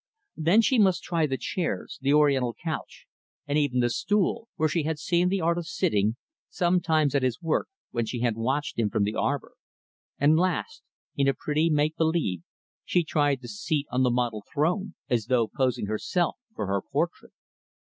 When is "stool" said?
3.91-4.47